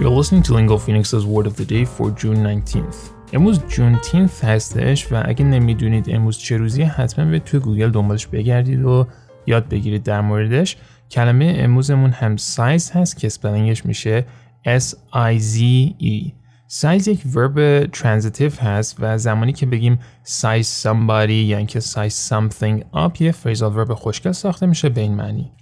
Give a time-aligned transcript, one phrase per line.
[0.00, 2.96] You're listening to Lingo Phoenix's Word of the Day for June 19th.
[3.32, 8.84] امروز جونتینث هستش و اگه نمی‌دونید امروز چه روزی حتما به توی گوگل دنبالش بگردید
[8.84, 9.06] و
[9.46, 10.76] یاد بگیرید در موردش.
[11.10, 14.24] کلمه امروزمون هم سایز هست که سپلنگش میشه
[14.66, 16.32] S-I-Z-E
[16.66, 22.82] سایز یک ورب ترانزیتیو هست و زمانی که بگیم size somebody یا اینکه size something
[22.94, 25.52] up یه فریزال ورب خوشگل ساخته میشه به این معنی.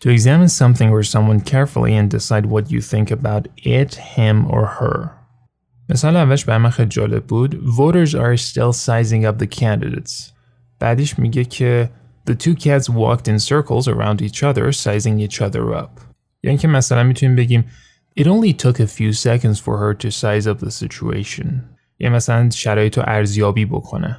[0.00, 4.66] To examine something or someone carefully and decide what you think about it, him or
[4.66, 5.10] her.
[5.88, 10.32] مثال اولش بر من خیلی جالب بود Voters are still sizing up the candidates.
[10.78, 11.90] بعدش میگه که
[12.30, 16.00] The two cats walked in circles around each other, sizing each other up.
[16.42, 17.64] یعنی که مثلا میتونیم بگیم
[18.18, 21.46] It only took a few seconds for her to size up the situation.
[21.98, 24.18] یعنی مثلا شرایط رو ارزیابی بکنه.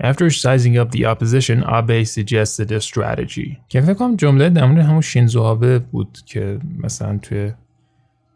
[0.00, 3.56] After sizing up the opposition, Abe suggested a strategy.
[3.68, 7.52] که فکر کنم جمله در مورد همون شینزو آبه بود که مثلا توی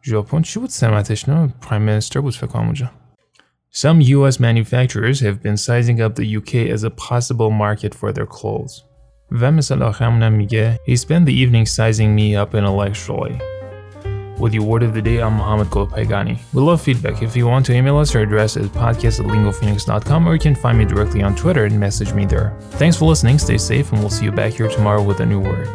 [0.03, 2.91] ژاپن چی بود سمتش نه پرایم مینیستر بود فکر کنم اونجا.
[3.75, 8.27] Some US manufacturers have been sizing up the UK as a possible market for their
[8.27, 8.83] clothes.
[9.33, 13.52] و مثال آخرمونم میگه He spent the evening sizing me up intellectually.
[14.44, 16.38] With your word of the day, I'm Mohammad Golpayegani.
[16.52, 17.24] We love feedback.
[17.24, 20.54] If you want to email us, our address is podcast at lingophoenix.com or you can
[20.54, 22.54] find me directly on Twitter and message me there.
[22.72, 25.40] Thanks for listening, stay safe, and we'll see you back here tomorrow with a new
[25.40, 25.70] word.